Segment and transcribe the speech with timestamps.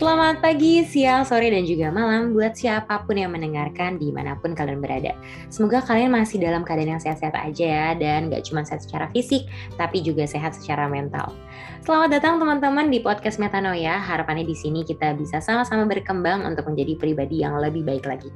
[0.00, 4.56] Selamat pagi, siang, sore, dan juga malam buat siapa pun yang mendengarkan di mana pun
[4.56, 5.12] kalian berada.
[5.52, 9.44] Semoga kalian masih dalam keadaan yang sehat-sehat aja ya, dan gak cuma sehat secara fisik,
[9.76, 11.36] tapi juga sehat secara mental.
[11.84, 14.00] Selamat datang teman-teman di podcast Metanoia.
[14.00, 18.32] Harapannya di sini kita bisa sama-sama berkembang untuk menjadi pribadi yang lebih baik lagi.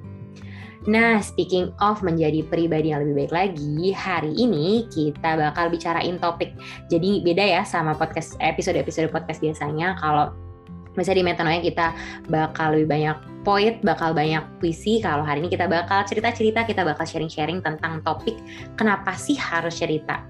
[0.84, 6.52] Nah, speaking of menjadi pribadi yang lebih baik lagi, hari ini kita bakal bicarain topik.
[6.92, 9.96] Jadi beda ya sama podcast episode-episode podcast biasanya.
[9.96, 10.43] Kalau
[10.94, 11.86] misalnya di Metanoia kita
[12.30, 14.98] bakal lebih banyak poet, bakal banyak puisi.
[15.04, 18.34] Kalau hari ini kita bakal cerita-cerita, kita bakal sharing-sharing tentang topik
[18.74, 20.24] kenapa sih harus cerita.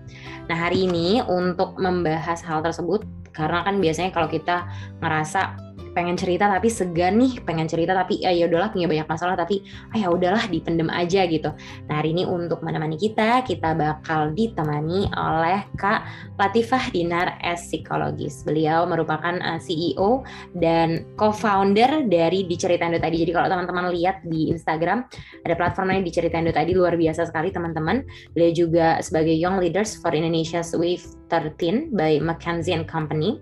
[0.50, 4.66] Nah, hari ini untuk membahas hal tersebut karena kan biasanya kalau kita
[5.02, 9.38] ngerasa pengen cerita tapi segan nih pengen cerita tapi ya ya udahlah punya banyak masalah
[9.38, 9.62] tapi
[9.94, 11.54] ah ya udahlah dipendem aja gitu.
[11.86, 16.04] Nah hari ini untuk menemani kita kita bakal ditemani oleh Kak
[16.36, 18.42] Latifah Dinar S psikologis.
[18.42, 20.26] Beliau merupakan eh, CEO
[20.58, 23.16] dan co-founder dari Diceritain tadi.
[23.22, 25.06] Jadi kalau teman-teman lihat di Instagram
[25.46, 28.02] ada platformnya Diceritain tadi luar biasa sekali teman-teman.
[28.34, 33.38] Beliau juga sebagai Young Leaders for Indonesia's Wave 13 by McKinsey and Company.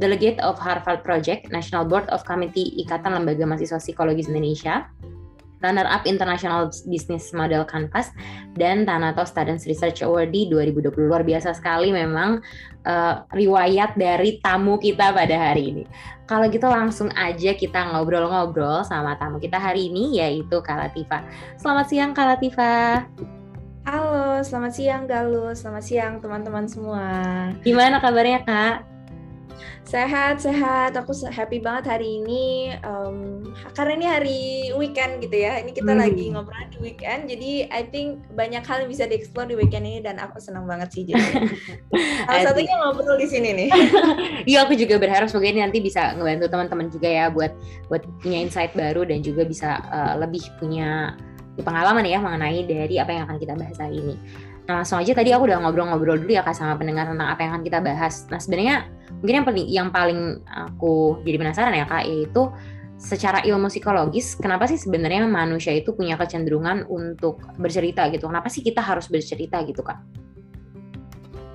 [0.00, 4.88] Delegate of Harvard Project, National Board of Committee Ikatan Lembaga Mahasiswa Psikologis Indonesia,
[5.62, 8.10] Runner Up International Business Model Canvas,
[8.58, 11.06] dan Thanatos Students Research Award di 2020.
[11.06, 12.42] Luar biasa sekali memang
[12.84, 15.84] uh, riwayat dari tamu kita pada hari ini.
[16.26, 21.22] Kalau gitu langsung aja kita ngobrol-ngobrol sama tamu kita hari ini yaitu Kak Latifa.
[21.60, 23.06] Selamat siang Kak Latifa.
[23.82, 27.02] Halo, selamat siang Galuh, selamat siang teman-teman semua.
[27.66, 28.91] Gimana kabarnya Kak?
[29.82, 30.94] Sehat, sehat.
[30.96, 33.42] Aku happy banget hari ini um,
[33.74, 34.40] karena ini hari
[34.78, 35.60] weekend gitu ya.
[35.60, 36.00] Ini kita hmm.
[36.00, 40.00] lagi ngobrol di weekend, jadi I think banyak hal yang bisa dieksplor di weekend ini
[40.00, 41.20] dan aku senang banget sih jadi.
[42.30, 43.70] Salah satunya ngobrol di sini nih.
[44.42, 47.54] Iya, aku juga berharap semoga ini nanti bisa ngebantu teman-teman juga ya buat
[47.86, 51.14] buat punya insight baru dan juga bisa uh, lebih punya
[51.60, 54.16] pengalaman ya mengenai dari apa yang akan kita bahas hari ini.
[54.66, 57.50] Nah langsung aja tadi aku udah ngobrol-ngobrol dulu ya kak sama pendengar tentang apa yang
[57.58, 58.24] akan kita bahas.
[58.30, 58.86] Nah sebenarnya
[59.20, 62.48] mungkin yang paling yang paling aku jadi penasaran ya kak yaitu
[63.02, 68.30] secara ilmu psikologis kenapa sih sebenarnya manusia itu punya kecenderungan untuk bercerita gitu?
[68.30, 69.98] Kenapa sih kita harus bercerita gitu kak?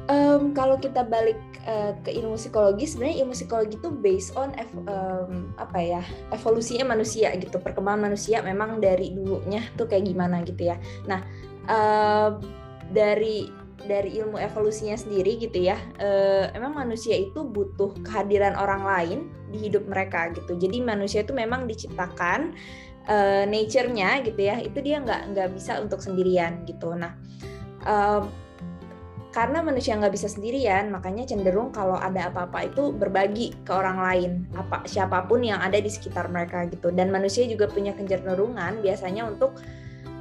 [0.07, 4.71] Um, kalau kita balik uh, ke ilmu psikologi sebenarnya ilmu psikologi itu based on ev
[4.87, 6.01] um, apa ya
[6.31, 7.59] evolusinya manusia gitu.
[7.59, 10.79] Perkembangan manusia memang dari dulunya tuh kayak gimana gitu ya.
[11.07, 11.23] Nah
[11.67, 12.39] uh,
[12.91, 19.19] dari dari ilmu evolusinya sendiri gitu ya uh, emang manusia itu butuh kehadiran orang lain
[19.47, 20.59] di hidup mereka gitu.
[20.59, 22.51] Jadi manusia itu memang diciptakan
[23.07, 26.91] uh, nature-nya gitu ya itu dia nggak nggak bisa untuk sendirian gitu.
[26.93, 27.15] Nah
[27.87, 28.27] uh,
[29.31, 34.31] karena manusia nggak bisa sendirian makanya cenderung kalau ada apa-apa itu berbagi ke orang lain
[34.57, 36.91] apa siapa pun yang ada di sekitar mereka gitu.
[36.91, 39.55] Dan manusia juga punya kecenderungan biasanya untuk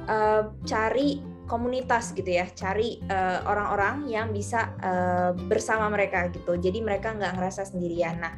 [0.07, 6.59] uh, cari komunitas gitu ya, cari eh, orang-orang uh, yang bisa uh, bersama mereka gitu.
[6.59, 8.19] Jadi mereka nggak ngerasa sendirian.
[8.19, 8.33] Nah,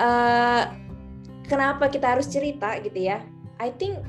[0.00, 0.64] uh,
[1.46, 3.20] kenapa kita harus cerita gitu ya?
[3.60, 4.00] I think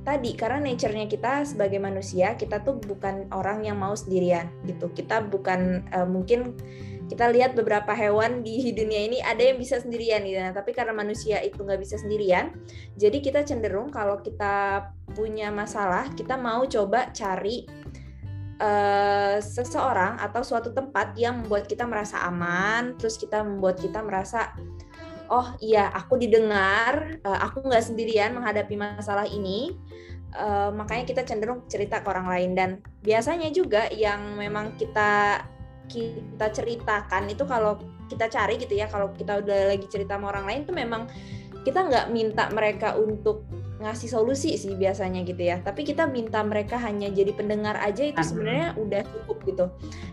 [0.00, 4.88] tadi karena nature-nya kita sebagai manusia kita tuh bukan orang yang mau sendirian gitu.
[4.94, 6.56] Kita bukan uh, mungkin
[7.10, 10.38] kita lihat beberapa hewan di dunia ini ada yang bisa sendirian gitu.
[10.38, 12.54] Nah, tapi karena manusia itu nggak bisa sendirian,
[12.94, 17.66] jadi kita cenderung kalau kita punya masalah, kita mau coba cari
[18.62, 24.54] uh, seseorang atau suatu tempat yang membuat kita merasa aman, terus kita membuat kita merasa
[25.30, 29.74] oh iya aku didengar, uh, aku nggak sendirian menghadapi masalah ini.
[30.30, 32.70] Uh, makanya kita cenderung cerita ke orang lain dan
[33.02, 35.42] biasanya juga yang memang kita
[35.90, 40.46] kita ceritakan itu kalau kita cari gitu ya kalau kita udah lagi cerita sama orang
[40.46, 41.10] lain tuh memang
[41.66, 43.44] kita nggak minta mereka untuk
[43.80, 45.56] ngasih solusi sih biasanya gitu ya.
[45.64, 49.66] Tapi kita minta mereka hanya jadi pendengar aja itu sebenarnya udah cukup gitu.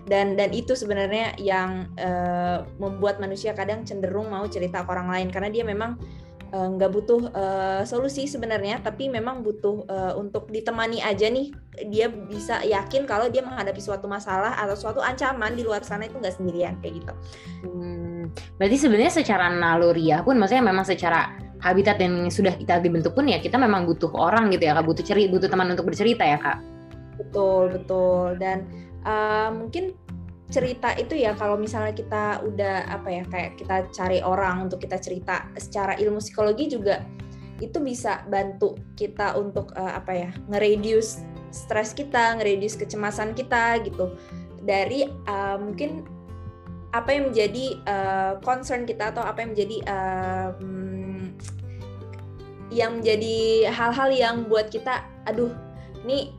[0.07, 5.27] Dan dan itu sebenarnya yang uh, membuat manusia kadang cenderung mau cerita ke orang lain.
[5.27, 5.99] Karena dia memang
[6.51, 11.51] nggak uh, butuh uh, solusi sebenarnya tapi memang butuh uh, untuk ditemani aja nih
[11.91, 16.15] dia bisa yakin kalau dia menghadapi suatu masalah atau suatu ancaman di luar sana itu
[16.17, 17.13] nggak sendirian kayak gitu.
[17.67, 23.27] Hmm, berarti sebenarnya secara naluriah pun maksudnya memang secara habitat yang sudah kita dibentuk pun
[23.27, 26.39] ya kita memang butuh orang gitu ya kak butuh ceri butuh teman untuk bercerita ya
[26.39, 26.57] kak.
[27.19, 28.63] Betul betul dan
[29.03, 29.93] uh, mungkin
[30.47, 34.95] cerita itu ya kalau misalnya kita udah apa ya kayak kita cari orang untuk kita
[34.95, 37.03] cerita secara ilmu psikologi juga
[37.59, 44.13] itu bisa bantu kita untuk uh, apa ya nge-reduce stres kita, nge-reduce kecemasan kita gitu.
[44.61, 46.05] Dari uh, mungkin
[46.93, 50.51] apa yang menjadi uh, concern kita atau apa yang menjadi uh,
[52.71, 55.51] yang menjadi hal-hal yang buat kita aduh
[56.03, 56.35] ini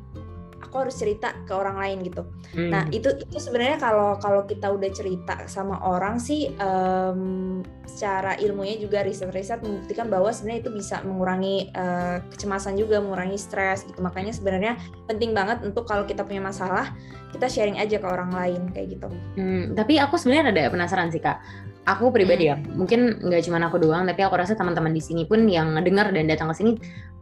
[0.78, 2.22] aku harus cerita ke orang lain gitu.
[2.54, 2.70] Hmm.
[2.70, 8.78] Nah itu itu sebenarnya kalau kalau kita udah cerita sama orang sih um, secara ilmunya
[8.78, 13.98] juga riset-riset membuktikan bahwa sebenarnya itu bisa mengurangi uh, kecemasan juga, mengurangi stres gitu.
[13.98, 14.78] Makanya sebenarnya
[15.10, 16.94] penting banget untuk kalau kita punya masalah
[17.34, 19.10] kita sharing aja ke orang lain kayak gitu.
[19.34, 21.42] Hmm, tapi aku sebenarnya ada penasaran sih kak
[21.88, 25.48] aku pribadi ya mungkin nggak cuma aku doang tapi aku rasa teman-teman di sini pun
[25.48, 26.72] yang dengar dan datang ke sini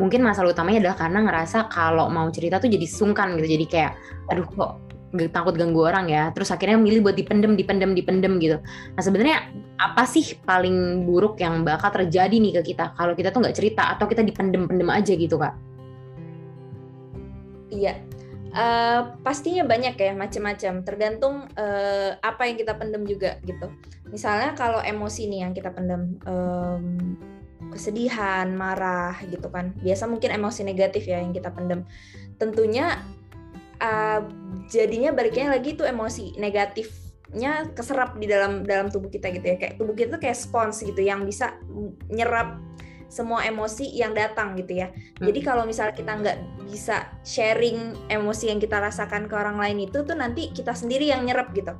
[0.02, 3.46] mungkin masalah utamanya adalah karena ngerasa kalau mau cerita tuh jadi sungkan gitu.
[3.54, 3.92] Jadi kayak
[4.26, 4.72] aduh kok
[5.30, 6.34] takut ganggu orang ya?
[6.34, 8.58] Terus akhirnya milih buat dipendem dipendem dipendem gitu.
[8.92, 13.40] Nah sebenarnya apa sih paling buruk yang bakal terjadi nih ke kita kalau kita tuh
[13.46, 15.54] nggak cerita atau kita dipendem-pendem aja gitu kak?
[17.70, 18.02] Iya
[18.56, 20.80] Uh, pastinya banyak ya macam-macam.
[20.80, 23.68] Tergantung uh, apa yang kita pendem juga gitu.
[24.08, 27.20] Misalnya kalau emosi nih yang kita pendem um,
[27.68, 29.76] kesedihan marah gitu kan.
[29.84, 31.84] Biasa mungkin emosi negatif ya yang kita pendem
[32.40, 32.96] tentunya
[33.84, 34.24] uh,
[34.72, 39.56] jadinya baliknya lagi tuh emosi negatifnya keserap di dalam dalam tubuh kita gitu ya.
[39.60, 41.60] Kayak tubuh kita tuh kayak spons gitu yang bisa
[42.08, 42.56] nyerap
[43.06, 44.90] semua emosi yang datang gitu ya.
[44.90, 45.30] Hmm.
[45.30, 50.02] Jadi kalau misalnya kita nggak bisa sharing emosi yang kita rasakan ke orang lain itu
[50.02, 51.74] tuh nanti kita sendiri yang nyerap gitu.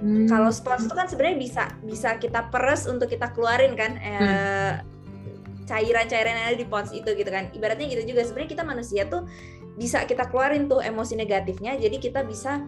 [0.00, 0.24] Hmm.
[0.26, 5.68] Kalau spons itu kan sebenarnya bisa bisa kita peres untuk kita keluarin kan eh, hmm.
[5.68, 7.52] cairan-cairan yang ada di pons itu gitu kan.
[7.52, 9.28] Ibaratnya gitu juga sebenarnya kita manusia tuh
[9.76, 11.76] bisa kita keluarin tuh emosi negatifnya.
[11.76, 12.64] Jadi kita bisa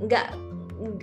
[0.00, 0.48] nggak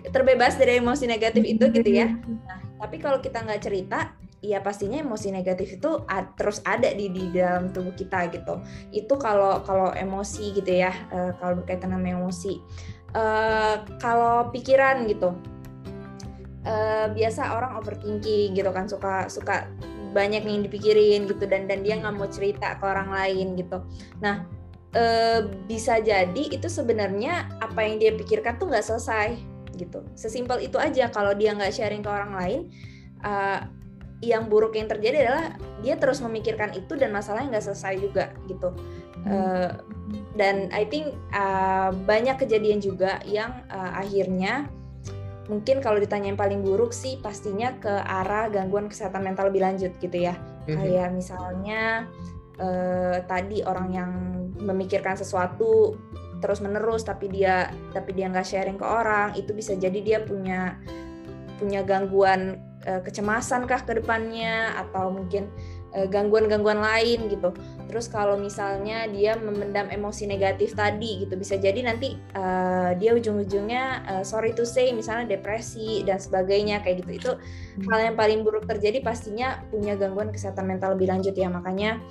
[0.09, 2.09] terbebas dari emosi negatif itu gitu ya.
[2.09, 2.41] Hmm.
[2.43, 6.05] Nah, tapi kalau kita nggak cerita, ya pastinya emosi negatif itu
[6.37, 8.61] terus ada di di dalam tubuh kita gitu.
[8.93, 12.61] Itu kalau kalau emosi gitu ya, uh, kalau berkaitan dengan emosi.
[13.15, 15.39] Uh, kalau pikiran gitu,
[16.67, 19.69] uh, biasa orang overthinking gitu kan suka suka
[20.11, 23.83] banyak yang dipikirin gitu dan dan dia nggak mau cerita ke orang lain gitu.
[24.19, 24.43] Nah
[24.95, 29.35] uh, bisa jadi itu sebenarnya apa yang dia pikirkan tuh nggak selesai
[29.75, 30.07] gitu.
[30.15, 32.61] Sesimpel itu aja kalau dia nggak sharing ke orang lain.
[33.21, 33.67] Uh,
[34.23, 35.45] yang buruk yang terjadi adalah
[35.83, 38.71] dia terus memikirkan itu dan masalahnya nggak selesai juga gitu.
[39.25, 39.81] Uh,
[40.37, 44.69] dan I think uh, banyak kejadian juga yang uh, akhirnya
[45.49, 49.91] mungkin kalau ditanya yang paling buruk sih pastinya ke arah gangguan kesehatan mental lebih lanjut
[50.01, 50.37] gitu ya.
[50.65, 50.81] Mm-hmm.
[50.81, 51.81] kayak misalnya
[52.57, 54.11] uh, tadi orang yang
[54.57, 55.93] memikirkan sesuatu
[56.41, 60.81] terus menerus tapi dia tapi dia nggak sharing ke orang itu bisa jadi dia punya
[61.61, 65.49] punya gangguan uh, kecemasan kah ke depannya atau mungkin
[65.97, 67.51] uh, gangguan-gangguan lain gitu.
[67.85, 73.83] Terus kalau misalnya dia memendam emosi negatif tadi gitu bisa jadi nanti uh, dia ujung-ujungnya
[74.09, 77.11] uh, sorry to say misalnya depresi dan sebagainya kayak gitu.
[77.17, 77.87] Itu hmm.
[77.89, 81.49] hal yang paling buruk terjadi pastinya punya gangguan kesehatan mental lebih lanjut ya.
[81.49, 82.01] Makanya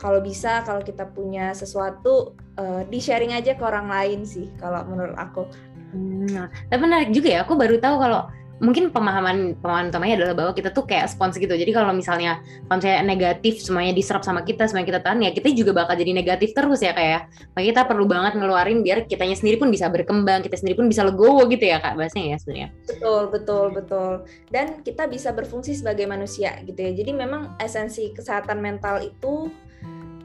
[0.00, 4.80] kalau bisa kalau kita punya sesuatu uh, di sharing aja ke orang lain sih kalau
[4.88, 5.44] menurut aku.
[5.90, 7.38] Hmm, tapi menarik juga ya.
[7.44, 8.30] Aku baru tahu kalau
[8.60, 11.50] mungkin pemahaman pemahaman utamanya adalah bahwa kita tuh kayak spons gitu.
[11.50, 15.48] Jadi kalau misalnya kalau misalnya negatif semuanya diserap sama kita, semuanya kita tahan ya kita
[15.56, 17.08] juga bakal jadi negatif terus ya kayak.
[17.10, 17.20] Ya.
[17.56, 21.02] Makanya kita perlu banget ngeluarin biar kitanya sendiri pun bisa berkembang, kita sendiri pun bisa
[21.02, 22.68] legowo gitu ya Kak bahasnya ya sebenarnya.
[22.86, 24.12] Betul, betul, betul.
[24.52, 26.92] Dan kita bisa berfungsi sebagai manusia gitu ya.
[26.92, 29.48] Jadi memang esensi kesehatan mental itu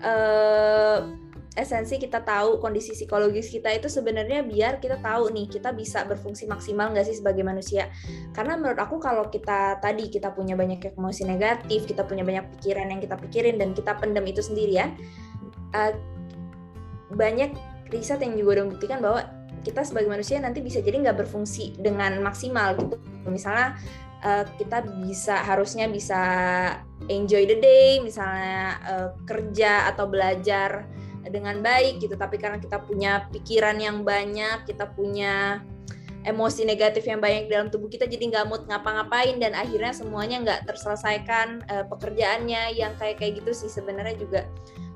[0.03, 1.24] eh
[1.55, 6.51] esensi kita tahu kondisi psikologis kita itu sebenarnya biar kita tahu nih kita bisa berfungsi
[6.51, 7.87] maksimal nggak sih sebagai manusia?
[8.35, 12.91] Karena menurut aku kalau kita tadi kita punya banyak emosi negatif kita punya banyak pikiran
[12.91, 14.99] yang kita pikirin dan kita pendam itu sendirian
[15.71, 15.95] uh,
[17.15, 17.55] banyak
[17.89, 19.23] riset yang juga udah membuktikan bahwa
[19.63, 22.99] kita sebagai manusia nanti bisa jadi nggak berfungsi dengan maksimal gitu.
[23.25, 23.79] Misalnya
[24.21, 26.21] uh, kita bisa harusnya bisa
[27.09, 30.85] enjoy the day misalnya uh, kerja atau belajar
[31.29, 32.15] dengan baik gitu.
[32.17, 35.63] Tapi karena kita punya pikiran yang banyak kita punya
[36.25, 39.37] emosi negatif yang banyak dalam tubuh kita jadi nggak mood ngapa-ngapain.
[39.37, 44.41] Dan akhirnya semuanya nggak terselesaikan uh, pekerjaannya yang kayak kayak gitu sih sebenarnya juga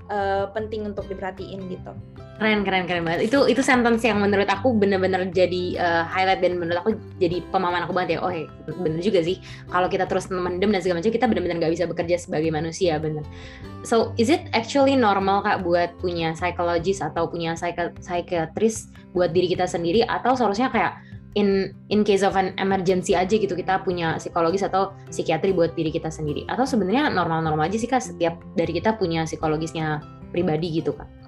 [0.10, 1.94] uh, penting untuk diperhatiin gitu.
[2.40, 3.28] Keren keren keren banget.
[3.32, 7.84] Itu itu sentence yang menurut aku bener-bener jadi uh, highlight dan menurut aku jadi pemahaman
[7.84, 8.20] aku banget ya.
[8.24, 8.48] Oh hey,
[8.80, 9.44] bener juga sih.
[9.68, 13.28] Kalau kita terus mendem dan segala macam kita bener-bener nggak bisa bekerja sebagai manusia bener.
[13.84, 17.60] So is it actually normal kak buat punya psikologis atau punya
[18.00, 20.08] psikiatris buat diri kita sendiri?
[20.08, 24.98] Atau seharusnya kayak in in case of an emergency aja gitu kita punya psikologis atau
[25.14, 26.46] psikiatri buat diri kita sendiri.
[26.50, 30.02] Atau sebenarnya normal-normal aja sih kak setiap dari kita punya psikologisnya
[30.34, 31.20] pribadi gitu kak.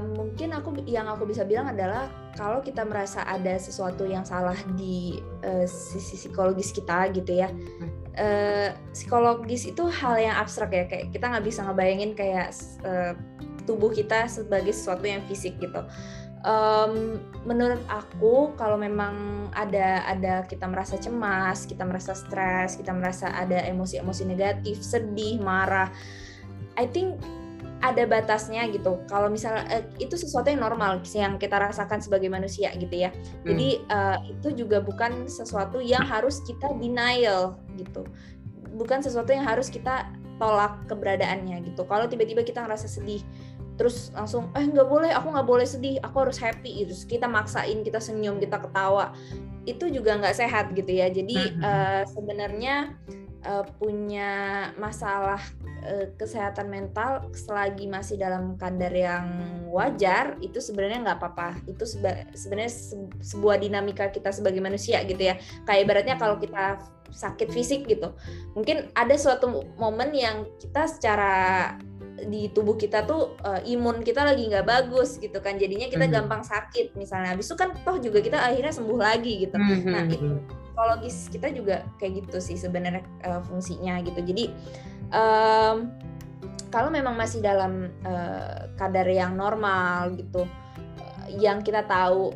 [0.00, 5.20] Mungkin aku yang aku bisa bilang adalah kalau kita merasa ada sesuatu yang salah di
[5.44, 7.52] uh, sisi psikologis kita gitu ya
[8.16, 10.88] uh, psikologis itu hal yang abstrak ya.
[10.88, 12.56] Kayak kita nggak bisa ngebayangin kayak
[12.88, 13.12] uh,
[13.68, 15.84] tubuh kita sebagai sesuatu yang fisik gitu
[16.44, 23.32] um, menurut aku kalau memang ada ada kita merasa cemas, kita merasa stres, kita merasa
[23.32, 25.88] ada emosi-emosi negatif, sedih, marah,
[26.76, 27.20] I think
[27.80, 29.00] ada batasnya gitu.
[29.08, 33.10] Kalau misalnya uh, itu sesuatu yang normal yang kita rasakan sebagai manusia gitu ya.
[33.10, 33.56] Hmm.
[33.56, 38.04] Jadi uh, itu juga bukan sesuatu yang harus kita denial gitu.
[38.76, 41.84] Bukan sesuatu yang harus kita tolak keberadaannya gitu.
[41.84, 43.20] Kalau tiba-tiba kita ngerasa sedih,
[43.80, 47.16] terus langsung eh nggak boleh aku nggak boleh sedih aku harus happy gitu.
[47.16, 49.16] Kita maksain kita senyum kita ketawa.
[49.64, 51.08] Itu juga nggak sehat gitu ya.
[51.08, 52.92] Jadi uh, sebenarnya
[53.48, 55.40] uh, punya masalah
[55.88, 59.24] uh, kesehatan mental selagi masih dalam kadar yang
[59.72, 61.64] wajar itu sebenarnya nggak apa-apa.
[61.64, 65.40] Itu seba sebenarnya se sebuah dinamika kita sebagai manusia gitu ya.
[65.64, 68.12] Kayak ibaratnya kalau kita sakit fisik gitu.
[68.52, 71.32] Mungkin ada suatu momen yang kita secara
[72.26, 75.56] di tubuh kita tuh uh, imun kita lagi nggak bagus gitu kan.
[75.56, 76.16] Jadinya kita mm -hmm.
[76.26, 77.32] gampang sakit misalnya.
[77.32, 79.56] Habis itu kan toh juga kita akhirnya sembuh lagi gitu.
[79.56, 79.92] Mm -hmm.
[79.92, 80.36] nah itu
[80.70, 84.20] psikologis kita juga kayak gitu sih sebenarnya uh, fungsinya gitu.
[84.20, 84.44] Jadi
[85.12, 85.92] um,
[86.70, 90.48] kalau memang masih dalam uh, kadar yang normal gitu
[91.38, 92.34] yang kita tahu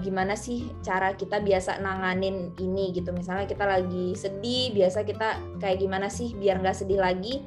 [0.00, 3.10] gimana sih cara kita biasa nanganin ini gitu.
[3.10, 7.42] Misalnya kita lagi sedih biasa kita kayak gimana sih biar nggak sedih lagi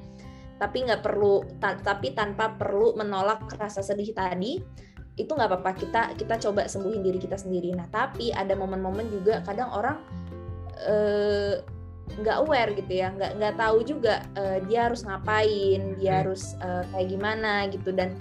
[0.62, 4.62] tapi nggak perlu ta tapi tanpa perlu menolak rasa sedih tadi
[5.18, 5.72] itu nggak apa-apa.
[5.74, 7.74] Kita kita coba sembuhin diri kita sendiri.
[7.74, 9.98] Nah tapi ada momen-momen juga kadang orang
[10.86, 11.66] eh,
[12.22, 13.10] nggak uh, aware gitu ya.
[13.10, 16.20] Nggak nggak tahu juga uh, dia harus ngapain dia hmm.
[16.22, 17.90] harus uh, kayak gimana gitu.
[17.90, 18.14] Dan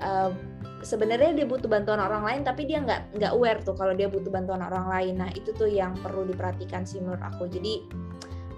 [0.00, 0.32] uh,
[0.80, 4.32] sebenarnya dia butuh bantuan orang lain tapi dia nggak nggak aware tuh kalau dia butuh
[4.32, 5.14] bantuan orang lain.
[5.20, 7.44] Nah itu tuh yang perlu diperhatikan sih menurut aku.
[7.46, 7.84] Jadi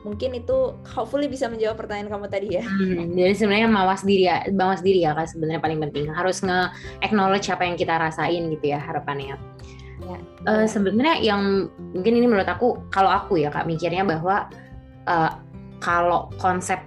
[0.06, 2.62] mungkin itu hopefully bisa menjawab pertanyaan kamu tadi ya.
[2.62, 6.06] Hmm, jadi sebenarnya mawas diri ya, mawas diri ya kan sebenarnya paling penting.
[6.14, 6.70] Harus nge
[7.02, 9.34] acknowledge apa yang kita rasain gitu ya harapannya.
[10.06, 14.46] Ya, uh, sebenarnya yang mungkin ini menurut aku kalau aku ya kak mikirnya bahwa
[15.10, 15.42] uh,
[15.82, 16.78] kalau konsep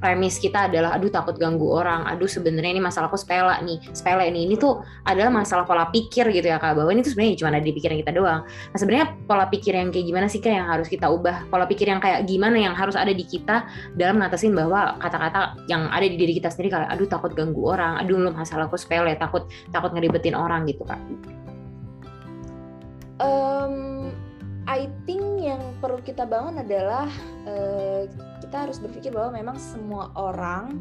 [0.00, 4.48] premis kita adalah aduh takut ganggu orang, aduh sebenarnya ini masalahku sepele nih, sepele nih.
[4.48, 7.60] Ini tuh adalah masalah pola pikir gitu ya Kak, bahwa ini tuh sebenarnya cuma ada
[7.60, 8.40] di pikiran kita doang.
[8.48, 11.44] Nah, sebenarnya pola pikir yang kayak gimana sih Kak yang harus kita ubah?
[11.52, 15.92] Pola pikir yang kayak gimana yang harus ada di kita dalam ngatasin bahwa kata-kata yang
[15.92, 19.52] ada di diri kita sendiri kayak aduh takut ganggu orang, aduh lu masalahku sepele, takut
[19.68, 20.96] takut ngeribetin orang gitu Kak.
[23.20, 24.16] Um,
[24.64, 27.04] I think yang perlu kita bangun adalah
[27.44, 28.08] uh,
[28.50, 30.74] kita harus berpikir bahwa memang semua orang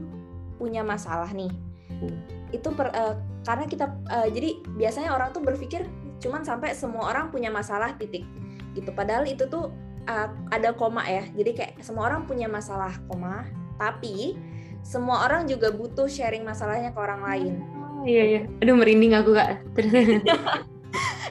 [0.58, 1.54] punya masalah nih.
[2.02, 2.18] Hmm.
[2.50, 3.14] Itu per, uh,
[3.46, 5.86] karena kita uh, jadi biasanya orang tuh berpikir
[6.18, 8.26] cuman sampai semua orang punya masalah titik
[8.74, 8.90] gitu.
[8.90, 9.70] Padahal itu tuh
[10.10, 11.30] uh, ada koma ya.
[11.38, 13.46] Jadi kayak semua orang punya masalah koma,
[13.78, 14.34] tapi
[14.82, 17.54] semua orang juga butuh sharing masalahnya ke orang lain.
[17.78, 18.42] Oh, iya iya.
[18.66, 19.62] Aduh merinding aku kak.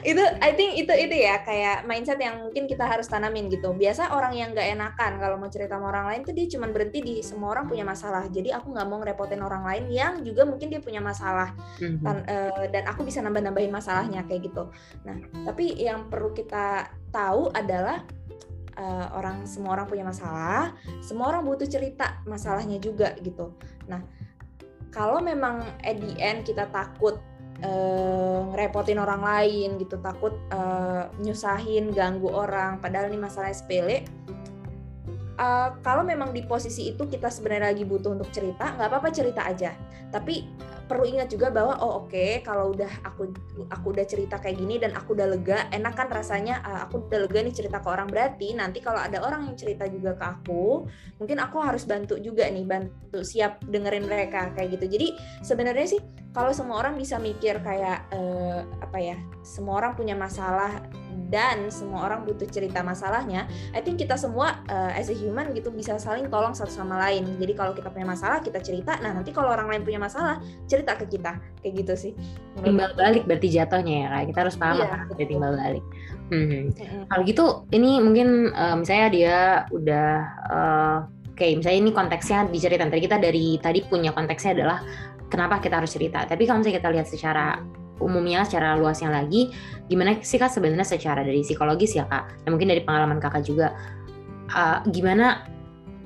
[0.03, 3.75] itu I think itu itu ya kayak mindset yang mungkin kita harus tanamin gitu.
[3.75, 6.99] Biasa orang yang nggak enakan kalau mau cerita sama orang lain tuh dia cuma berhenti
[7.03, 8.27] di semua orang punya masalah.
[8.27, 12.03] Jadi aku nggak mau ngerepotin orang lain yang juga mungkin dia punya masalah mm-hmm.
[12.03, 14.71] dan, uh, dan aku bisa nambah-nambahin masalahnya kayak gitu.
[15.03, 18.03] Nah tapi yang perlu kita tahu adalah
[18.79, 23.53] uh, orang semua orang punya masalah, semua orang butuh cerita masalahnya juga gitu.
[23.85, 24.01] Nah
[24.89, 27.21] kalau memang at the end kita takut
[27.63, 32.79] uh, ngerepotin orang lain gitu takut uh, nyusahin ganggu orang.
[32.79, 34.05] Padahal ini masalah sepele.
[35.39, 39.47] Uh, kalau memang di posisi itu kita sebenarnya lagi butuh untuk cerita nggak apa-apa cerita
[39.47, 39.71] aja.
[40.11, 40.43] Tapi
[40.89, 43.29] perlu ingat juga bahwa oh oke okay, kalau udah aku
[43.69, 47.29] aku udah cerita kayak gini dan aku udah lega enak kan rasanya uh, aku udah
[47.29, 48.11] lega nih cerita ke orang.
[48.11, 50.89] Berarti nanti kalau ada orang yang cerita juga ke aku
[51.21, 54.99] mungkin aku harus bantu juga nih bantu siap dengerin mereka kayak gitu.
[54.99, 55.07] Jadi
[55.45, 60.85] sebenarnya sih kalau semua orang bisa mikir kayak uh, apa ya semua orang punya masalah
[61.29, 63.45] dan semua orang butuh cerita masalahnya,
[63.77, 67.37] I think kita semua uh, as a human gitu bisa saling tolong satu sama lain.
[67.37, 70.97] Jadi kalau kita punya masalah kita cerita, nah nanti kalau orang lain punya masalah cerita
[70.97, 72.11] ke kita, kayak gitu sih.
[72.65, 75.85] Timbal balik berarti jatuhnya ya, kayak kita harus paham iya, apa timbal balik.
[76.29, 76.45] Hmm.
[76.49, 77.03] hmm.
[77.13, 77.45] Kalau gitu,
[77.77, 79.37] ini mungkin uh, misalnya dia
[79.69, 80.09] udah
[80.49, 80.99] uh,
[81.39, 84.83] Oke, okay, misalnya ini konteksnya di cerita tadi kita dari tadi punya konteksnya adalah
[85.29, 86.25] kenapa kita harus cerita.
[86.25, 87.61] Tapi kalau misalnya kita lihat secara
[87.99, 89.51] umumnya secara luasnya lagi
[89.91, 92.43] gimana sih kak sebenarnya secara dari psikologis ya kak?
[92.43, 93.75] Dan mungkin dari pengalaman kakak juga.
[94.49, 95.45] Uh, gimana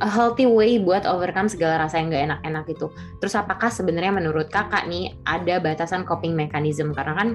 [0.04, 2.92] a healthy way buat overcome segala rasa yang gak enak-enak itu?
[3.24, 6.92] Terus apakah sebenarnya menurut kakak nih ada batasan coping mechanism?
[6.92, 7.30] Karena kan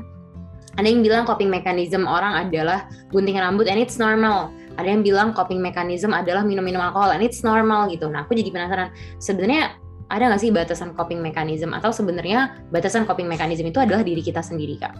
[0.76, 4.52] ada yang bilang coping mechanism orang adalah gunting rambut and it's normal.
[4.78, 8.06] Ada yang bilang coping mechanism adalah minum-minum alkohol and it's normal gitu.
[8.06, 8.94] Nah aku jadi penasaran.
[9.18, 9.74] Sebenarnya
[10.08, 14.40] ada nggak sih batasan coping mechanism atau sebenarnya batasan coping mechanism itu adalah diri kita
[14.40, 14.96] sendiri kak?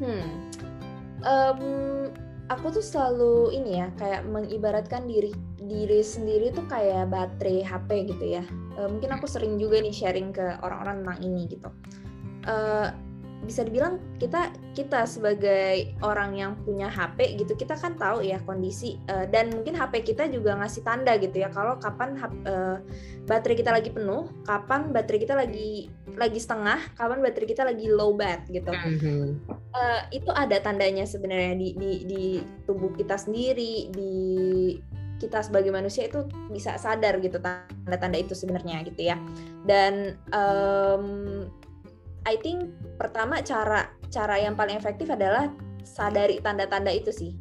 [0.00, 0.28] Hmm,
[1.24, 1.60] um,
[2.48, 5.32] aku tuh selalu ini ya kayak mengibaratkan diri
[5.66, 8.44] diri sendiri tuh kayak baterai HP gitu ya.
[8.76, 11.68] Uh, mungkin aku sering juga nih sharing ke orang-orang tentang ini gitu.
[12.46, 12.88] Uh,
[13.46, 18.98] bisa dibilang kita kita sebagai orang yang punya HP gitu kita kan tahu ya kondisi
[19.06, 22.82] uh, dan mungkin HP kita juga ngasih tanda gitu ya kalau kapan uh,
[23.26, 28.14] baterai kita lagi penuh, kapan baterai kita lagi lagi setengah, kapan baterai kita lagi low
[28.14, 28.70] bat gitu.
[28.70, 29.26] Mm-hmm.
[29.50, 32.22] Uh, itu ada tandanya sebenarnya di, di di
[32.64, 34.12] tubuh kita sendiri di
[35.16, 39.16] kita sebagai manusia itu bisa sadar gitu tanda-tanda itu sebenarnya gitu ya
[39.64, 41.48] dan um,
[42.26, 45.48] I think pertama cara cara yang paling efektif adalah
[45.86, 47.32] sadari tanda-tanda itu sih.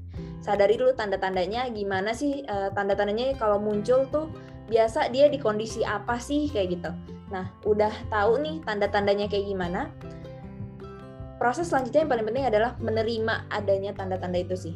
[0.46, 4.30] Sadari dulu tanda-tandanya gimana sih uh, tanda-tandanya kalau muncul tuh
[4.70, 6.92] biasa dia di kondisi apa sih kayak gitu.
[7.34, 9.90] Nah, udah tahu nih tanda-tandanya kayak gimana.
[11.42, 14.76] Proses selanjutnya yang paling penting adalah menerima adanya tanda-tanda itu sih.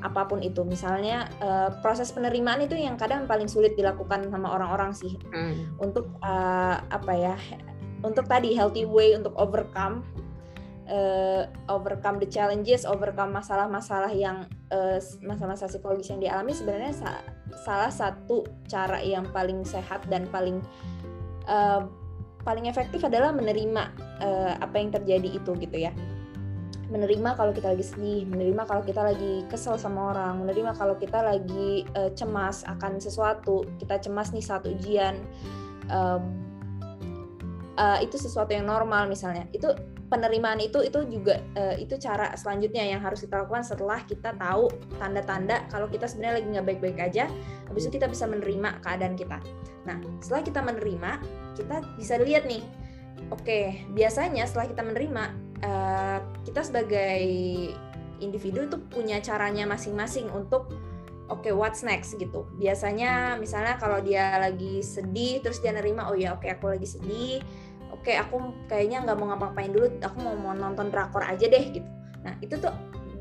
[0.00, 4.96] Apa pun itu, misalnya uh, proses penerimaan itu yang kadang paling sulit dilakukan sama orang-orang
[4.96, 5.20] sih.
[5.28, 5.76] Hmm.
[5.76, 7.36] Untuk uh, apa ya?
[8.00, 10.04] Untuk tadi healthy way untuk overcome
[10.90, 17.10] uh, overcome the challenges, overcome masalah-masalah yang uh, masalah-masalah psikologis yang dialami sebenarnya sa
[17.62, 20.58] salah satu cara yang paling sehat dan paling
[21.46, 21.86] uh,
[22.42, 25.94] paling efektif adalah menerima uh, apa yang terjadi itu gitu ya.
[26.90, 31.22] Menerima kalau kita lagi sedih, menerima kalau kita lagi kesel sama orang, menerima kalau kita
[31.22, 35.14] lagi uh, cemas akan sesuatu, kita cemas nih saat ujian.
[35.86, 36.49] Um,
[37.80, 39.48] uh, itu sesuatu yang normal misalnya.
[39.56, 39.72] Itu
[40.10, 44.66] penerimaan itu itu juga uh, itu cara selanjutnya yang harus kita lakukan setelah kita tahu
[44.98, 47.24] tanda-tanda kalau kita sebenarnya lagi nggak baik-baik aja
[47.70, 49.38] habis itu kita bisa menerima keadaan kita.
[49.86, 51.10] Nah setelah kita menerima
[51.54, 52.66] kita bisa lihat nih
[53.30, 55.24] oke okay, biasanya setelah kita menerima
[55.62, 57.22] uh, kita sebagai
[58.18, 60.74] individu itu punya caranya masing-masing untuk
[61.30, 62.50] oke okay, what's next gitu.
[62.58, 66.90] Biasanya misalnya kalau dia lagi sedih terus dia nerima oh ya oke okay, aku lagi
[66.90, 67.38] sedih
[68.00, 71.64] oke okay, aku kayaknya nggak mau ngapa-ngapain dulu aku mau mau nonton drakor aja deh
[71.68, 71.88] gitu.
[72.24, 72.72] Nah itu tuh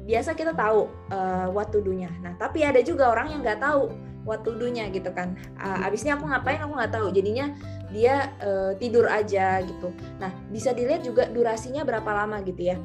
[0.08, 2.08] biasa kita tahu uh, what to do-nya.
[2.24, 3.92] Nah tapi ada juga orang yang nggak tahu
[4.24, 5.36] what to do-nya gitu kan.
[5.60, 7.12] Uh, abisnya aku ngapain aku nggak tahu.
[7.12, 7.52] Jadinya
[7.92, 9.92] dia uh, tidur aja gitu.
[10.24, 12.80] Nah bisa dilihat juga durasinya berapa lama gitu ya.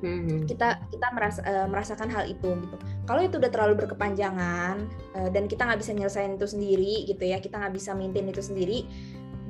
[0.00, 0.48] Hmm.
[0.48, 2.76] Kita kita merasa, uh, merasakan hal itu gitu.
[3.04, 7.36] Kalau itu udah terlalu berkepanjangan uh, dan kita nggak bisa nyelesain itu sendiri gitu ya,
[7.36, 8.88] kita nggak bisa maintain itu sendiri,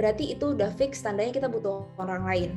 [0.00, 2.50] berarti itu udah fix tandanya kita butuh orang lain.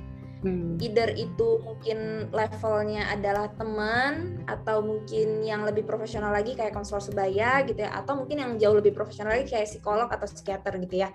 [0.44, 0.76] Hmm.
[0.80, 7.64] Either itu mungkin levelnya adalah teman atau mungkin yang lebih profesional lagi kayak konselor sebaya
[7.68, 11.12] gitu ya, atau mungkin yang jauh lebih profesional lagi kayak psikolog atau psikiater gitu ya.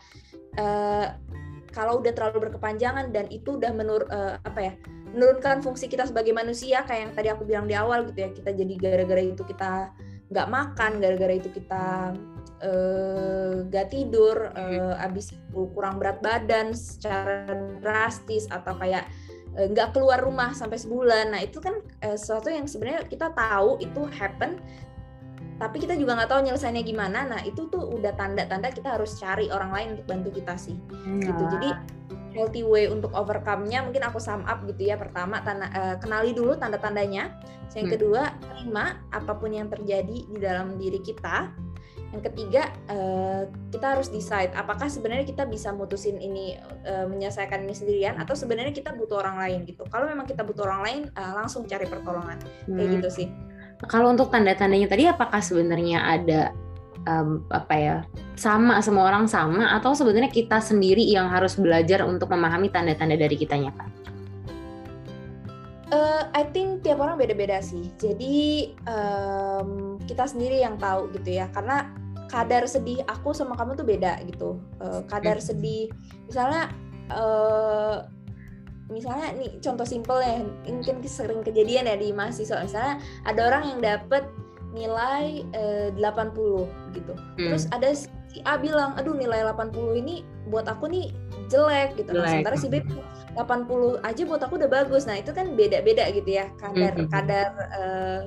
[0.56, 1.12] Uh,
[1.72, 4.72] kalau udah terlalu berkepanjangan dan itu udah menur uh, apa ya
[5.12, 8.50] menurunkan fungsi kita sebagai manusia kayak yang tadi aku bilang di awal gitu ya kita
[8.52, 9.92] jadi gara-gara itu kita
[10.28, 12.12] nggak makan gara-gara itu kita
[12.62, 17.46] uh, gak tidur uh, abis itu kurang berat badan secara
[17.78, 19.06] drastis atau kayak
[19.56, 21.34] eh, nggak uh, keluar rumah sampai sebulan.
[21.34, 24.58] Nah itu kan uh, sesuatu yang sebenarnya kita tahu itu happen
[25.58, 27.26] tapi kita juga nggak tahu nyelesainnya gimana.
[27.26, 30.78] Nah itu tuh udah tanda-tanda kita harus cari orang lain untuk bantu kita sih.
[30.78, 31.26] Nah.
[31.26, 31.70] gitu jadi
[32.38, 36.54] healthy way untuk overcome-nya mungkin aku sum up gitu ya pertama tanda, uh, kenali dulu
[36.54, 37.34] tanda-tandanya.
[37.74, 37.94] Yang hmm.
[37.98, 41.50] kedua terima apa pun yang terjadi di dalam diri kita
[42.08, 46.56] yang ketiga uh, kita harus decide apakah sebenarnya kita bisa mutusin ini
[46.88, 50.64] uh, menyelesaikan ini sendirian atau sebenarnya kita butuh orang lain gitu kalau memang kita butuh
[50.64, 52.76] orang lain uh, langsung cari pertolongan hmm.
[52.76, 53.28] kayak gitu sih
[53.86, 56.40] kalau untuk tanda-tandanya tadi apakah sebenarnya ada
[57.06, 57.96] um, apa ya
[58.34, 63.34] sama semua orang sama atau sebenarnya kita sendiri yang harus belajar untuk memahami tanda-tanda dari
[63.34, 63.90] kitanya kan?
[65.88, 67.88] Uh, I think tiap orang beda-beda sih.
[67.96, 71.48] Jadi um, kita sendiri yang tahu gitu ya.
[71.48, 71.88] Karena
[72.29, 74.61] kadar sedih aku sama kamu tuh beda gitu.
[74.85, 75.46] Uh, kadar hmm.
[75.48, 75.88] sedih,
[76.29, 76.68] misalnya,
[77.09, 78.05] uh,
[78.92, 82.68] misalnya nih contoh simpel ya, mungkin sering kejadian ya di mahasiswa.
[82.68, 84.29] Misalnya ada orang yang dapat
[84.77, 86.68] nilai uh, 80
[87.01, 87.14] gitu.
[87.16, 87.48] Hmm.
[87.48, 89.72] Terus ada si A bilang, aduh nilai 80
[90.05, 90.20] ini
[90.53, 91.16] buat aku nih
[91.48, 92.12] jelek gitu.
[92.12, 92.85] Nah, sementara si B
[93.38, 95.07] 80 aja buat aku udah bagus.
[95.07, 97.11] Nah, itu kan beda-beda gitu ya kadar mm -hmm.
[97.14, 98.22] kadar uh,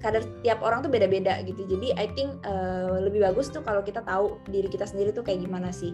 [0.00, 1.66] kadar tiap orang tuh beda-beda gitu.
[1.66, 5.44] Jadi I think uh, lebih bagus tuh kalau kita tahu diri kita sendiri tuh kayak
[5.44, 5.92] gimana sih.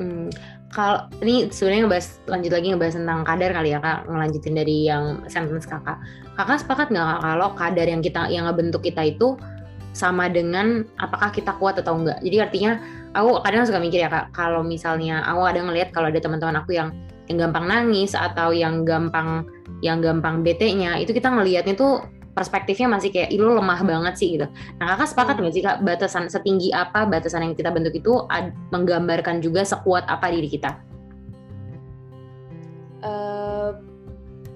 [0.00, 0.32] Hmm,
[0.72, 5.04] kalau ini sebenarnya ngebahas lanjut lagi ngebahas tentang kadar kali ya kak ngelanjutin dari yang
[5.28, 6.00] sentence kakak
[6.40, 9.36] kakak sepakat nggak kak kalau kadar yang kita yang ngebentuk kita itu
[9.92, 12.72] sama dengan apakah kita kuat atau enggak jadi artinya
[13.14, 16.74] aku kadang suka mikir ya kak kalau misalnya aku ada ngelihat kalau ada teman-teman aku
[16.78, 16.94] yang
[17.30, 19.46] yang gampang nangis atau yang gampang
[19.82, 22.02] yang gampang bete-nya itu kita ngelihatnya tuh
[22.34, 24.46] perspektifnya masih kayak lu lemah banget sih gitu.
[24.78, 25.42] Nah kakak sepakat hmm.
[25.42, 30.06] nggak sih kak batasan setinggi apa batasan yang kita bentuk itu ad, menggambarkan juga sekuat
[30.06, 30.78] apa diri kita?
[33.00, 33.72] Uh,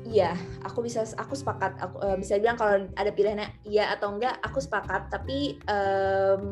[0.06, 1.74] iya, aku bisa aku sepakat.
[1.82, 5.10] Aku uh, bisa bilang kalau ada pilihannya iya atau enggak, aku sepakat.
[5.10, 6.44] Tapi um,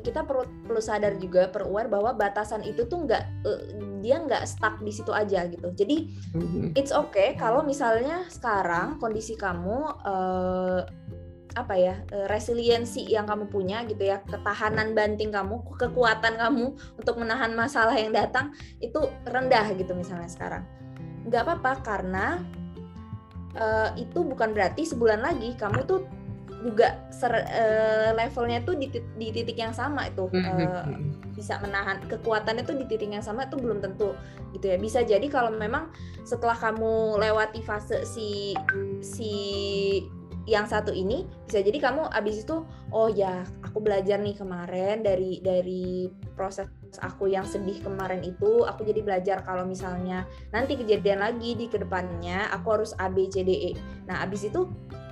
[0.00, 3.60] kita perlu perlu sadar juga perlu aware bahwa batasan itu tuh nggak uh,
[4.00, 6.72] dia nggak stuck di situ aja gitu jadi mm-hmm.
[6.74, 10.82] it's okay kalau misalnya sekarang kondisi kamu uh,
[11.58, 11.94] apa ya
[12.30, 18.14] resiliensi yang kamu punya gitu ya ketahanan banting kamu kekuatan kamu untuk menahan masalah yang
[18.14, 20.62] datang itu rendah gitu misalnya sekarang
[21.26, 22.26] nggak apa-apa karena
[23.58, 26.06] uh, itu bukan berarti sebulan lagi kamu tuh
[26.60, 30.28] juga ser, uh, levelnya tuh di, di titik yang sama itu.
[30.32, 30.84] Uh,
[31.32, 34.12] bisa menahan kekuatannya tuh di titik yang sama itu belum tentu
[34.52, 34.76] gitu ya.
[34.76, 35.88] Bisa jadi kalau memang
[36.28, 38.52] setelah kamu lewati fase si
[39.00, 39.32] si
[40.48, 45.38] yang satu ini bisa jadi kamu abis itu oh ya aku belajar nih kemarin dari
[45.44, 46.66] dari proses
[46.98, 51.78] aku yang sedih kemarin itu aku jadi belajar kalau misalnya nanti kejadian lagi di ke
[51.78, 53.72] depannya aku harus A B C D E.
[54.08, 54.66] Nah abis itu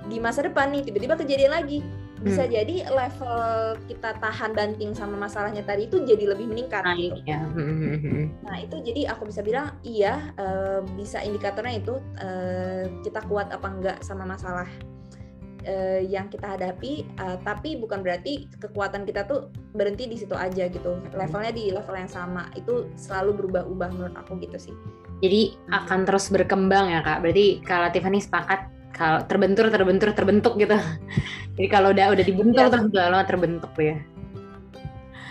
[0.09, 1.85] di masa depan nih tiba-tiba kejadian lagi
[2.19, 2.51] bisa hmm.
[2.51, 3.39] jadi level
[3.87, 7.15] kita tahan banting sama masalahnya tadi itu jadi lebih meningkat nah, gitu.
[7.23, 7.39] ya.
[8.43, 13.67] nah itu jadi aku bisa bilang iya uh, bisa indikatornya itu uh, kita kuat apa
[13.71, 14.67] enggak sama masalah
[15.63, 20.67] uh, yang kita hadapi uh, tapi bukan berarti kekuatan kita tuh berhenti di situ aja
[20.67, 24.75] gitu levelnya di level yang sama itu selalu berubah-ubah menurut aku gitu sih
[25.23, 30.75] jadi akan terus berkembang ya kak berarti kalau Tiffany sepakat kalau terbentur terbentur terbentuk gitu
[31.55, 32.67] jadi kalau udah udah dibentuk ya.
[32.67, 33.97] terus udah terbentuk ya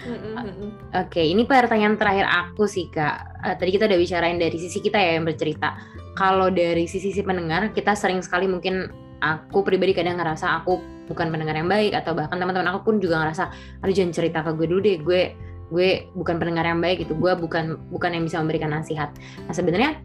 [0.09, 3.45] Oke, okay, ini pertanyaan terakhir aku sih kak.
[3.45, 5.77] Uh, tadi kita udah bicarain dari sisi kita ya yang bercerita.
[6.17, 8.89] Kalau dari sisi si pendengar, kita sering sekali mungkin
[9.21, 10.81] aku pribadi kadang ngerasa aku
[11.13, 13.53] bukan pendengar yang baik atau bahkan teman-teman aku pun juga ngerasa,
[13.85, 15.23] aduh jangan cerita ke gue dulu deh, gue
[15.69, 19.13] gue bukan pendengar yang baik itu, gue bukan bukan yang bisa memberikan nasihat.
[19.45, 20.01] Nah sebenarnya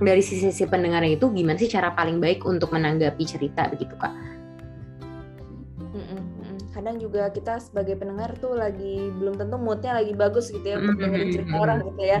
[0.00, 4.12] dari sisi si pendengarnya itu gimana sih cara paling baik untuk menanggapi cerita begitu kak?
[6.70, 10.96] Kadang juga kita sebagai pendengar tuh lagi belum tentu moodnya lagi bagus gitu ya untuk
[10.96, 12.18] dengerin cerita orang gitu ya.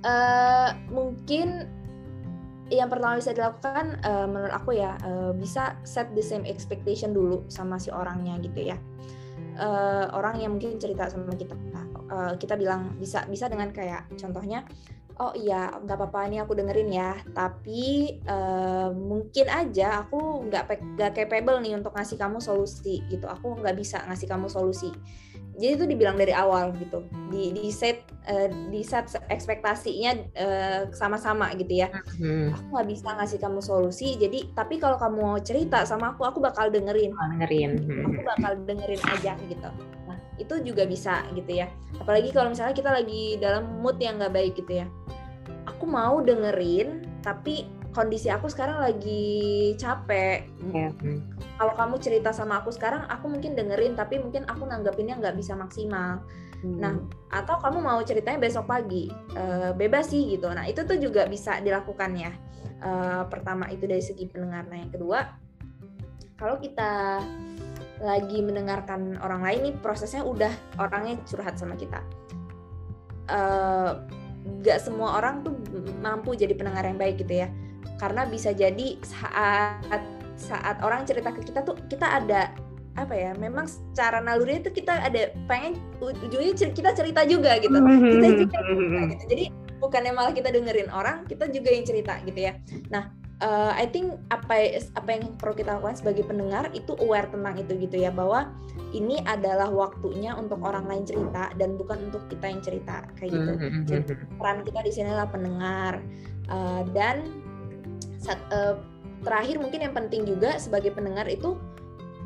[0.00, 1.68] Uh, mungkin
[2.72, 7.44] yang pertama bisa dilakukan uh, menurut aku ya uh, bisa set the same expectation dulu
[7.52, 8.80] sama si orangnya gitu ya.
[9.60, 11.52] Uh, orang yang mungkin cerita sama kita,
[12.08, 14.64] uh, kita bilang bisa bisa dengan kayak contohnya
[15.20, 17.12] oh iya nggak apa-apa ini aku dengerin ya.
[17.36, 23.28] Tapi uh, mungkin aja aku nggak nggak capable nih untuk ngasih kamu solusi gitu.
[23.28, 24.88] Aku nggak bisa ngasih kamu solusi.
[25.60, 27.04] Jadi itu dibilang dari awal gitu.
[27.28, 31.92] Di di set uh, di set ekspektasinya uh, sama-sama gitu ya.
[32.16, 32.56] Hmm.
[32.56, 36.40] aku nggak bisa ngasih kamu solusi jadi tapi kalau kamu mau cerita sama aku aku
[36.40, 37.12] bakal dengerin.
[37.12, 37.72] Oh, dengerin.
[38.08, 39.70] Aku bakal dengerin aja gitu
[40.40, 41.68] itu juga bisa gitu ya
[42.00, 44.86] apalagi kalau misalnya kita lagi dalam mood yang nggak baik gitu ya
[45.68, 50.46] aku mau dengerin tapi kondisi aku sekarang lagi capek.
[50.70, 50.94] Yeah.
[51.58, 55.58] Kalau kamu cerita sama aku sekarang, aku mungkin dengerin, tapi mungkin aku nanggapinnya nggak bisa
[55.58, 56.22] maksimal.
[56.60, 56.78] Hmm.
[56.78, 56.94] Nah,
[57.32, 60.48] atau kamu mau ceritanya besok pagi, uh, bebas sih gitu.
[60.52, 62.32] Nah, itu tuh juga bisa dilakukan ya.
[62.80, 64.64] Uh, pertama itu dari segi pendengar.
[64.70, 65.18] Nah, yang kedua,
[66.40, 67.20] kalau kita
[68.00, 72.00] lagi mendengarkan orang lain nih, prosesnya udah orangnya curhat sama kita.
[73.30, 74.02] Uh,
[74.64, 75.54] nggak semua orang tuh
[76.00, 77.48] mampu jadi pendengar yang baik gitu ya.
[78.00, 80.02] Karena bisa jadi saat
[80.40, 82.48] saat orang cerita ke kita tuh kita ada
[82.96, 87.76] apa ya memang secara naluri itu kita ada pengen ujungnya kita cerita juga gitu.
[87.76, 89.24] Kita juga cerita, gitu.
[89.28, 89.44] Jadi
[89.80, 92.56] bukannya malah kita dengerin orang kita juga yang cerita gitu ya.
[92.88, 97.56] Nah uh, I think apa apa yang perlu kita lakukan sebagai pendengar itu aware tentang
[97.58, 98.52] itu gitu ya bahwa
[98.92, 103.52] ini adalah waktunya untuk orang lain cerita dan bukan untuk kita yang cerita kayak gitu.
[103.56, 103.84] Mm-hmm.
[103.86, 104.02] Jadi
[104.36, 106.02] peran kita di sini adalah pendengar
[106.50, 107.22] uh, dan
[108.20, 108.76] saat, uh,
[109.24, 111.56] terakhir mungkin yang penting juga sebagai pendengar itu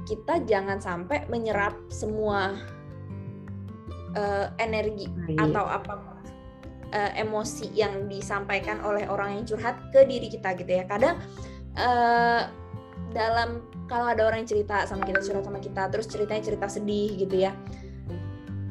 [0.05, 2.53] kita jangan sampai menyerap semua
[4.17, 5.49] uh, energi iya.
[5.49, 6.14] atau apa
[6.95, 11.19] uh, emosi yang disampaikan oleh orang yang curhat ke diri kita gitu ya kadang
[11.77, 12.49] uh,
[13.11, 17.11] dalam kalau ada orang yang cerita sama kita curhat sama kita terus ceritanya cerita sedih
[17.19, 17.53] gitu ya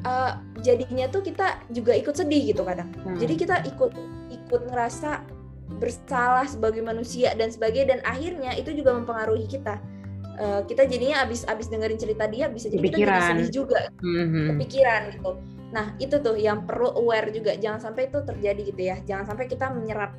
[0.08, 3.20] uh, jadinya tuh kita juga ikut sedih gitu kadang hmm.
[3.20, 3.92] jadi kita ikut
[4.32, 5.24] ikut ngerasa
[5.80, 9.80] bersalah sebagai manusia dan sebagainya dan akhirnya itu juga mempengaruhi kita
[10.38, 13.00] uh, kita jadinya abis abis dengerin cerita dia bisa jadi kepikiran.
[13.00, 14.46] kita jadi sedih juga mm-hmm.
[14.54, 15.30] kepikiran gitu
[15.70, 17.56] nah itu tuh yang perlu aware juga.
[17.56, 18.96] Jangan sampai itu terjadi gitu ya.
[19.04, 20.12] Jangan sampai kita menyerap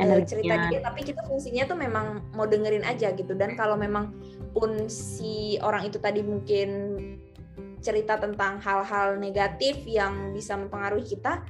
[0.00, 3.36] uh, cerita dia tapi kita fungsinya tuh memang mau dengerin aja gitu.
[3.36, 4.14] Dan kalau memang
[4.54, 6.68] pun si orang itu tadi mungkin
[7.80, 11.40] cerita tentang hal-hal negatif yang bisa mempengaruhi kita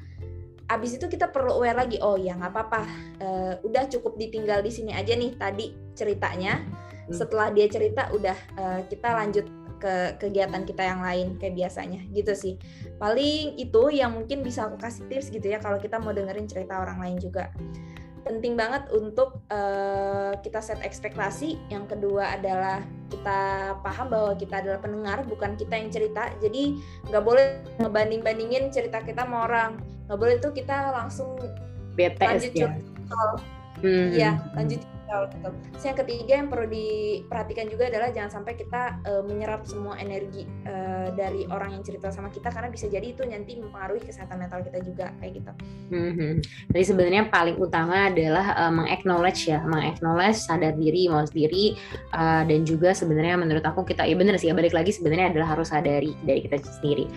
[0.71, 2.83] abis itu kita perlu aware lagi oh ya nggak apa-apa.
[3.19, 6.63] Uh, udah cukup ditinggal di sini aja nih tadi ceritanya.
[7.11, 7.19] Hmm.
[7.19, 9.47] setelah dia cerita udah uh, kita lanjut
[9.81, 12.55] ke kegiatan kita yang lain kayak biasanya gitu sih
[13.01, 16.79] paling itu yang mungkin bisa aku kasih tips gitu ya kalau kita mau dengerin cerita
[16.79, 17.49] orang lain juga
[18.21, 21.57] penting banget untuk uh, kita set ekspektasi.
[21.73, 26.29] Yang kedua adalah kita paham bahwa kita adalah pendengar, bukan kita yang cerita.
[26.39, 29.81] Jadi nggak boleh ngebanding-bandingin cerita kita sama orang.
[30.07, 31.41] Nggak boleh tuh kita langsung
[31.97, 32.71] BTS lanjut ya.
[33.81, 34.55] Iya, hmm.
[34.55, 35.53] lanjut betul betul.
[35.75, 40.47] Terus yang ketiga yang perlu diperhatikan juga adalah jangan sampai kita uh, menyerap semua energi
[40.67, 44.63] uh, dari orang yang cerita sama kita karena bisa jadi itu nanti mempengaruhi kesehatan mental
[44.63, 45.53] kita juga kayak gitu.
[45.91, 46.33] Mm-hmm.
[46.71, 51.75] Jadi sebenarnya paling utama adalah uh, mengaknowledge ya, mengaknowledge sadar diri, mau sendiri
[52.15, 55.59] uh, dan juga sebenarnya menurut aku kita ya benar sih ya balik lagi sebenarnya adalah
[55.59, 57.11] harus sadari dari kita sendiri.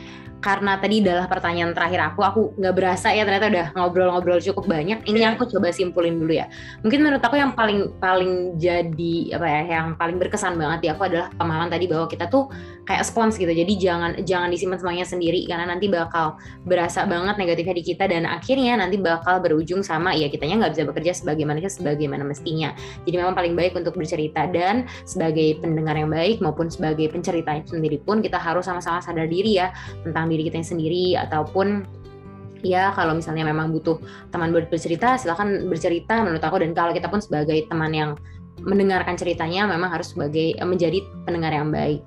[0.43, 4.99] Karena tadi adalah pertanyaan terakhir aku, aku nggak berasa ya ternyata udah ngobrol-ngobrol cukup banyak.
[5.07, 6.51] Ini yang aku coba simpulin dulu ya.
[6.83, 11.07] Mungkin menurut aku yang paling paling jadi apa ya yang paling berkesan banget di aku
[11.07, 12.47] adalah pemahaman tadi bahwa kita tuh
[12.83, 13.49] kayak spons gitu.
[13.49, 16.35] Jadi jangan jangan disimpan semuanya sendiri karena nanti bakal
[16.67, 20.83] berasa banget negatifnya di kita dan akhirnya nanti bakal berujung sama ya kitanya nggak bisa
[20.87, 22.75] bekerja sebagaimana sebagaimana mestinya.
[23.07, 27.99] Jadi memang paling baik untuk bercerita dan sebagai pendengar yang baik maupun sebagai pencerita sendiri
[28.03, 29.71] pun kita harus sama-sama sadar diri ya
[30.03, 32.02] tentang diri kita sendiri ataupun
[32.63, 33.99] ya kalau misalnya memang butuh
[34.31, 36.63] teman buat bercerita silahkan bercerita menurut aku.
[36.63, 38.11] Dan kalau kita pun sebagai teman yang
[38.63, 42.01] mendengarkan ceritanya memang harus sebagai eh, menjadi pendengar yang baik.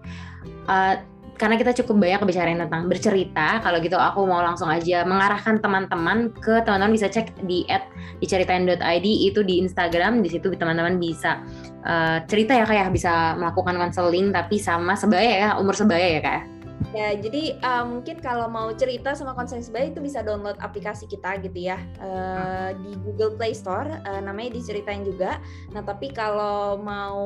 [0.66, 0.98] Uh,
[1.36, 6.32] karena kita cukup banyak bicara tentang bercerita kalau gitu aku mau langsung aja mengarahkan teman-teman
[6.32, 7.84] ke teman-teman bisa cek di at
[8.24, 11.44] diceritain.id itu di Instagram di situ teman-teman bisa
[11.84, 16.20] uh, cerita ya kayak ya, bisa melakukan konseling tapi sama sebaya ya umur sebaya ya
[16.24, 16.55] kayak
[16.94, 21.42] Ya, jadi uh, mungkin kalau mau cerita sama konsen sebaya itu bisa download aplikasi kita
[21.42, 25.42] gitu ya uh, di Google Play Store, uh, namanya diceritain juga.
[25.74, 27.20] Nah, tapi kalau mau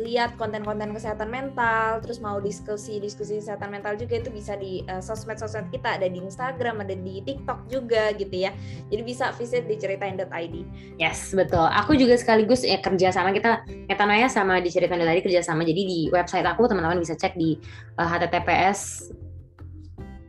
[0.00, 5.68] lihat konten-konten kesehatan mental, terus mau diskusi-diskusi kesehatan mental juga itu bisa di uh, sosmed-sosmed
[5.68, 8.50] kita, ada di Instagram, ada di TikTok juga gitu ya.
[8.88, 10.56] Jadi bisa visit diceritain.id.
[10.98, 11.64] Yes, betul.
[11.84, 15.62] Aku juga sekaligus ya kerja sama kita, Metanoia sama diceritain.id kerja sama.
[15.62, 17.60] Jadi di website aku teman-teman bisa cek di
[18.00, 18.93] uh, https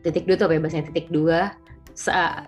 [0.06, 1.54] titik dua tuh bebasnya titik dua.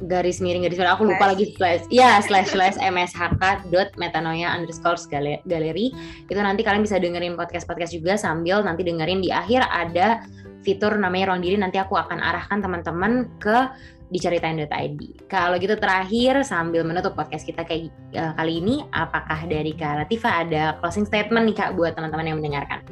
[0.05, 0.93] Garis miring garis miring.
[0.93, 1.89] Aku lupa lagi slash.
[1.89, 3.41] Ya slash slash mshk
[3.73, 5.01] dot metanoia underscore
[5.49, 5.89] galeri.
[6.29, 10.21] Itu nanti kalian bisa dengerin podcast podcast juga sambil nanti dengerin di akhir ada
[10.61, 11.57] fitur namanya ruang diri.
[11.57, 13.73] Nanti aku akan arahkan teman-teman ke
[14.13, 15.29] diceritain.id.
[15.29, 20.45] Kalau gitu terakhir sambil menutup podcast kita kayak uh, kali ini, apakah dari Kak Latifa
[20.45, 22.85] ada closing statement nih Kak buat teman-teman yang mendengarkan?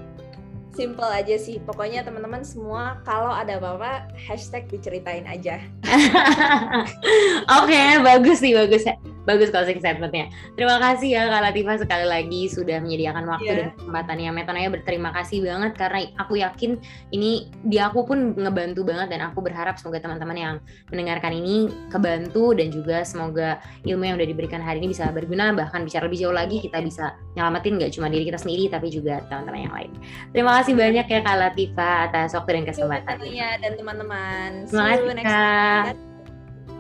[0.77, 5.65] Simple aja sih pokoknya teman-teman semua kalau ada apa-apa hashtag diceritain aja
[7.57, 8.85] oke okay, bagus sih bagus
[9.27, 10.31] bagus closing statementnya.
[10.55, 13.59] Terima kasih ya Kak Latifah sekali lagi sudah menyediakan waktu yeah.
[13.59, 14.31] dan kesempatannya.
[14.31, 16.79] Metonanya berterima kasih banget karena aku yakin
[17.11, 20.55] ini di aku pun ngebantu banget dan aku berharap semoga teman-teman yang
[20.95, 25.83] mendengarkan ini kebantu dan juga semoga ilmu yang udah diberikan hari ini bisa berguna bahkan
[25.83, 29.61] bicara lebih jauh lagi kita bisa nyelamatin nggak cuma diri kita sendiri tapi juga teman-teman
[29.67, 29.91] yang lain.
[30.31, 33.15] Terima kasih banyak ya Kak Latifah atas waktu dan kesempatan.
[33.23, 34.51] Iya dan teman-teman.
[34.67, 36.06] Terima kasih Kak.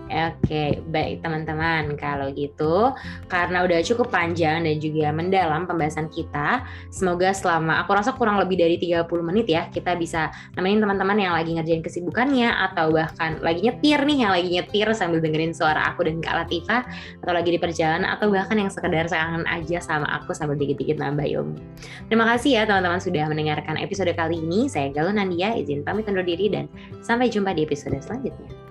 [0.06, 1.98] Oke, baik teman-teman.
[1.98, 2.94] Kalau gitu,
[3.26, 6.62] karena udah cukup panjang dan juga mendalam pembahasan kita,
[6.94, 11.34] semoga selama aku rasa kurang lebih dari 30 menit ya, kita bisa nemenin teman-teman yang
[11.34, 16.06] lagi ngerjain kesibukannya atau bahkan lagi nyetir nih, yang lagi nyetir sambil dengerin suara aku
[16.06, 16.82] dan Kak Latifah
[17.26, 21.26] atau lagi di perjalanan atau bahkan yang sekedar sayang aja sama aku sambil dikit-dikit nambah
[21.26, 21.58] ilmu.
[22.06, 24.70] Terima kasih ya teman-teman sudah mendengarkan episode kali ini.
[24.70, 26.70] Saya Galuh Nandia, izin pamit undur diri dan
[27.02, 28.65] sampai jumpa di episode selanjutnya.